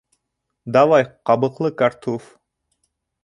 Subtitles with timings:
[0.77, 2.31] Давай ҡабыҡлы картуф!